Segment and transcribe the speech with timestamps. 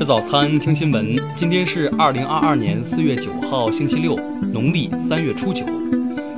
[0.00, 1.14] 吃早餐，听新闻。
[1.36, 4.16] 今天是二零二二年四月九号，星期六，
[4.50, 5.62] 农历三月初九。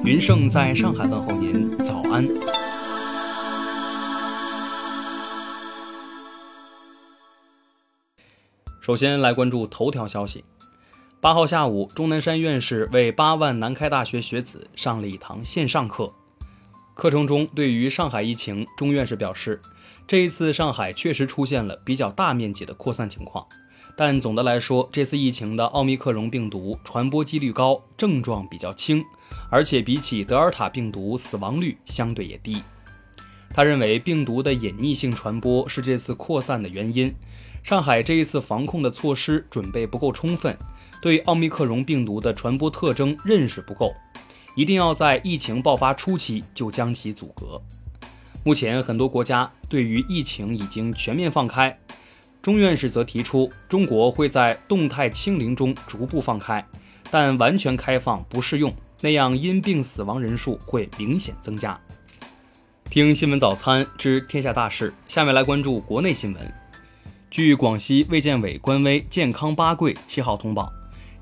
[0.02, 2.28] 云盛在上海问候您，早安。
[8.80, 10.44] 首先来关注头条消息。
[11.20, 16.12] 八号下午，钟南山院士为八万南开大学学子上了一堂线上课。
[16.94, 19.60] 课程中，对于上海疫情，钟院士表示。
[20.04, 23.46] 这一次上海确实出现了比较大面积的扩散情况，
[23.96, 29.02] 但总的来说，这次疫情的奥密克戎病毒传播几率高，症状比较轻，
[29.48, 32.60] 而且比起德尔塔病毒死亡率相对也低。
[33.54, 37.14] 他认为病毒的隐匿性传播是这次扩散的原因。
[37.62, 40.54] 上海这一次防控的措施准备不够充分，
[41.00, 43.94] 对奥密克戎病毒的传播特征认识不够，
[44.54, 47.60] 一定要在疫情爆发初期就将其阻隔。
[48.44, 51.78] 目前很多国家对于疫情已经全面放开，
[52.42, 56.64] 钟院士则提出，中国会在动态清零中逐步放开，
[57.10, 61.80] 但完全开放不适用，那样因病死亡人数会明显增加。
[62.90, 66.54] 听新闻早餐知天下大事，下面来关注国内新闻。
[67.30, 70.70] 据广西卫健委官微“健康八桂”七号通报，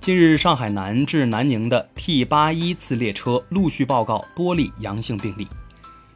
[0.00, 5.46] 近日上海南至南宁的 T 八一次列车陆续报告多例阳性病例。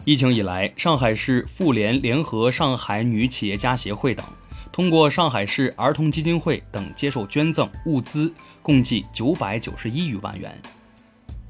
[0.06, 4.24] 疫情以来，上海市妇联联合上海女企业家协会等，
[4.72, 10.58] 通过上海市儿童基金会等接受捐赠物资，共计九百九十一余万元。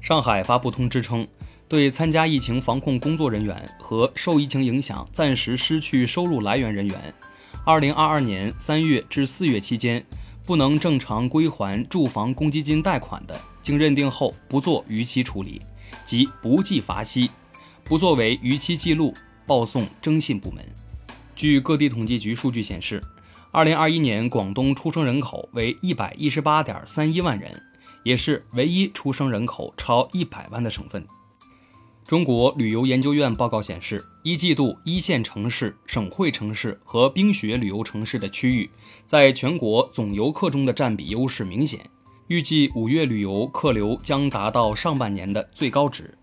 [0.01, 1.25] 上海发布通知称，
[1.69, 7.13] 对参加疫情防控工作人员和受疫情影响暂时失去收入来源人员，
[7.63, 10.05] 二零二二年三月至四月期间
[10.45, 15.61] 不能正常归还住房公积金贷款的，经认定后不做逾期处理，
[16.05, 17.31] 即不计罚息。
[17.83, 19.13] 不作为逾期记录，
[19.45, 20.63] 报送征信部门。
[21.35, 23.01] 据各地统计局数据显示，
[23.51, 27.61] 二零二一年广东出生人口为一百一十八点三一万人，
[28.03, 31.05] 也是唯一出生人口超一百万的省份。
[32.07, 38.69] 中国旅游研究院报告显示，一季度一线城市、省会城市和冰雪旅游城市的区域，
[39.07, 41.79] 在全国总游客中的占比优势明显。
[42.27, 46.15] 预计五月旅游客流将达到上半年的最高值。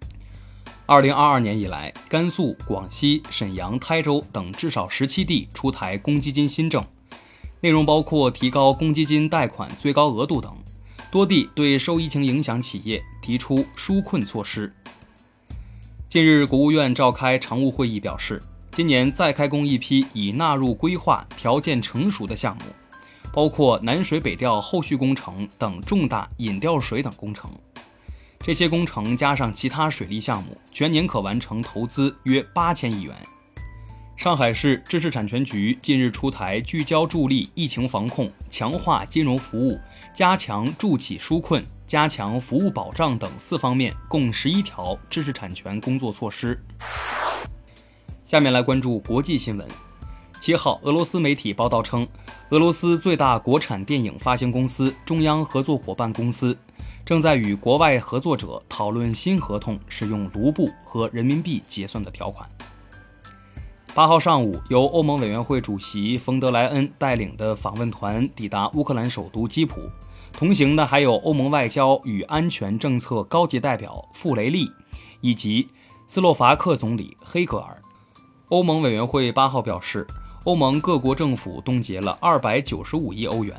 [0.87, 6.84] 二零二二年以来，甘肃、广西、沈阳、台州等至少十七地出台公积金新政，
[7.60, 10.56] 内容包括提高公积金贷款最高额度等。
[11.10, 14.72] 多地对受疫情影响企业提出纾困措施。
[16.12, 18.39] 近日，国务院召开常务会议，表示
[18.71, 22.65] 今年再开工一批已纳入规划、条件成熟的项目，
[23.33, 27.51] 包括南水北调后续工程等重大引调水等工程。
[28.41, 33.17] 这些工程加上其他水利项目，全年可完成投资约八千亿元。
[34.22, 39.77] 上海市知识产权局近日出台聚焦助力疫情防控、强化金融服务、
[40.15, 46.56] 加强助企纾困、加强服务保障等四方面共十一条知识产权工作措施。
[48.25, 49.66] 下面来关注国际新闻。
[50.41, 52.06] 七号，俄罗斯媒体报道称，
[52.50, 56.56] 俄罗斯最大国产电影发行公司中央合作伙伴公司。
[57.04, 62.49] 正在与国外合作者讨论新合同使用卢布和人民币结算的条款。
[63.94, 69.82] 八号上午，由欧盟委员会主席冯德莱恩带领的访问团抵达乌克兰首都基辅，
[70.32, 74.66] 同行的还有欧盟外交与安全政策高级代表傅雷利
[75.20, 75.69] 以及
[76.06, 77.82] 斯洛伐克总理黑格尔。
[78.48, 80.06] 欧盟委员会八号表示，
[80.44, 83.54] 欧盟各国政府冻结了二百九十五亿欧元。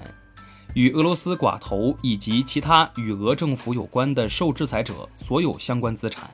[0.73, 6.27] 与俄罗斯寡头以及其他与俄政府有关的受制裁者所有相关资产。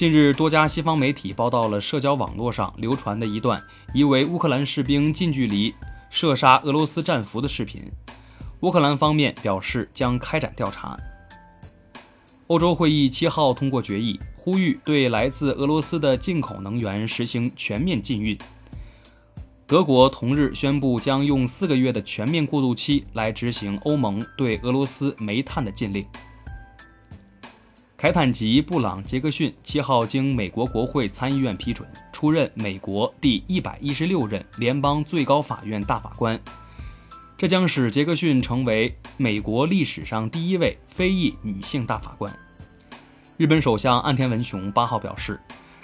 [0.00, 3.62] 近日，多家西方媒体报道了社交网络上流传的一段
[3.92, 5.74] 疑为乌克兰士兵近距离
[6.08, 7.82] 射杀俄罗斯战俘的视频。
[8.60, 10.96] 乌克兰方面表示将开展调查。
[12.46, 18.38] 欧洲会议七号通过决议，呼吁对来自俄罗斯的进口能源实行全面禁运。
[19.66, 26.06] 德国同日宣布，将用四个月的全面过渡期来执行欧盟对俄罗斯煤炭的禁令。
[28.00, 36.40] 凯坦吉·布朗·杰克逊七号经美国国会参议院批准，出任美国第一百一十六任联邦最高法院大法官。
[37.36, 42.34] 这将使杰克逊成为美国历史上第一位非裔女性大法官。
[43.36, 45.38] 日本首相岸田文雄八号表示，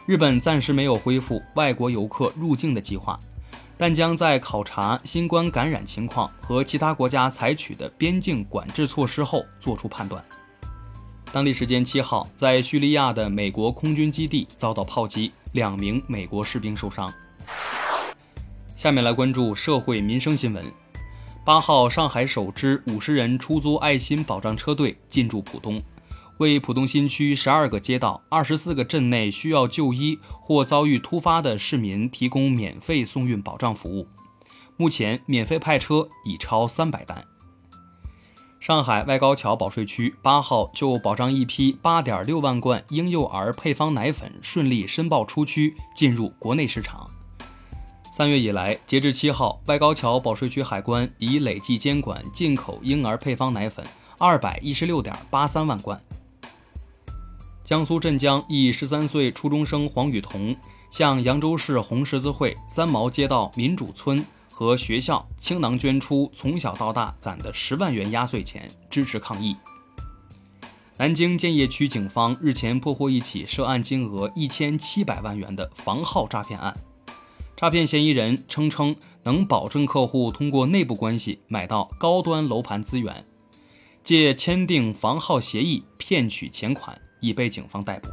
[0.07, 3.21] 日本暂时没有恢复外国游客入境的计划。
[3.77, 10.25] 但将在考察新冠感染情况和其他国家采取的边境管制措施后作出判断。
[11.37, 17.13] 当地时间七号，在叙利亚的美国空军基地遭到炮击，两名美国士兵受伤。
[18.75, 20.65] 下面来关注社会民生新闻。
[21.45, 25.79] 八号，上海首支五十人出租爱心保障车队进驻浦东，
[26.39, 34.09] 为浦东新区十二个街道、二十四个镇内需要就医或遭遇突发的市民提供免费送运保障服务。
[34.79, 37.23] 目前，免费派车已超三百单。
[38.67, 47.09] 上海外高桥保税区八号就保障一批八点六万罐婴幼儿配方奶粉顺利申报出区，进入国内市场。
[48.11, 53.87] 三月以来，截至七号，外高桥保税区海关已累计监管进口婴儿配方奶粉
[54.19, 56.03] 二百一十六点八三万罐。
[57.63, 60.57] 江苏镇江一十三岁初中生黄雨桐
[60.91, 64.27] 向扬州市红十字会三毛街道民主村
[64.59, 69.55] 和学校倾囊捐出从小到大攒的十万元压岁钱，支持抗疫。
[70.97, 76.75] 南京建邺区警方日前破获一起涉案金额一千七百万元的房号诈骗案。
[77.55, 83.27] 诈骗嫌疑人称称能保证客户通过内部关系买到高端楼盘资源，
[84.03, 88.09] 借签订房号协议骗取钱款，已被警方逮捕。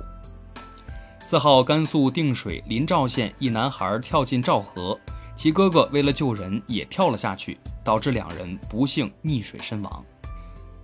[1.23, 4.99] 四号，甘肃定水临洮县一男孩跳进洮河，
[5.35, 10.05] 其哥哥为了救人也跳了下去，导致两人不幸溺水身亡。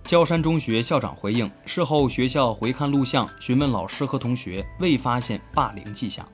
[0.04, 6.26] 焦山中学校长回应，事后学校回看录像，询问老师和同学，未发现霸凌迹象。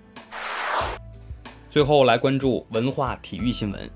[1.68, 3.90] 最后来关注文化体育新闻。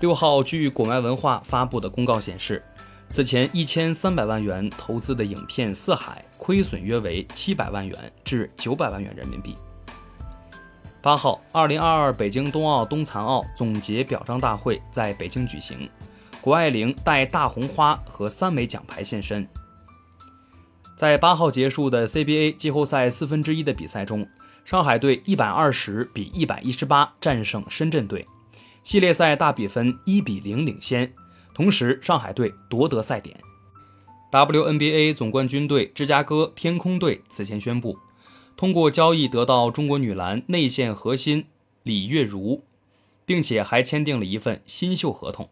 [0.00, 2.64] 六号，据果麦文化发布的公告显示，
[3.10, 9.54] 此前一千三百万元投资的影片《四海》亏损约为七百万元至九百万元人民币。
[11.00, 15.88] 八号，二零二二北京冬奥冬残奥总结表彰大会在北京举行，
[16.40, 19.46] 谷爱凌带大红花和三枚奖牌现身。
[20.96, 24.28] 在八号结束的 CBA 季后赛四分之一的比赛中。
[24.64, 28.26] 上海队一百二十比一百一十八战胜深圳队，
[28.82, 31.10] 系列赛大比分一比零领先。
[31.54, 33.40] 同时，上海队夺得赛点。
[34.30, 37.98] WNBA 总冠军队芝加哥天空队此前宣布，
[38.58, 41.46] 通过交易得到中国女篮内线核心
[41.84, 42.64] 李月如，
[43.24, 45.48] 并且还签订了一份新秀合同。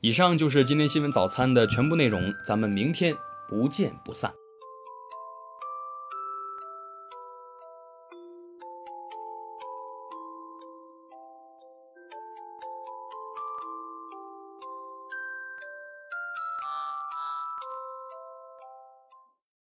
[0.00, 3.14] 以上就是今天新闻早餐的全部内容，咱们明天
[3.48, 4.34] 不见不散。